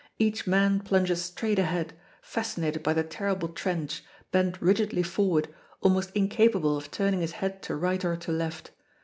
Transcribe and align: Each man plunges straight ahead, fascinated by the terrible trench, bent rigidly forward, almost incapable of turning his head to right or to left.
Each 0.17 0.47
man 0.47 0.79
plunges 0.79 1.23
straight 1.25 1.59
ahead, 1.59 1.93
fascinated 2.23 2.81
by 2.81 2.93
the 2.93 3.03
terrible 3.03 3.49
trench, 3.49 4.03
bent 4.31 4.59
rigidly 4.59 5.03
forward, 5.03 5.53
almost 5.79 6.09
incapable 6.15 6.75
of 6.75 6.89
turning 6.89 7.21
his 7.21 7.33
head 7.33 7.61
to 7.61 7.75
right 7.75 8.03
or 8.03 8.17
to 8.17 8.31
left. 8.31 8.71